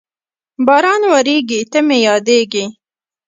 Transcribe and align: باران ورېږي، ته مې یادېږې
باران 0.65 1.01
ورېږي، 1.11 1.59
ته 1.71 1.79
مې 1.87 1.97
یادېږې 2.07 2.63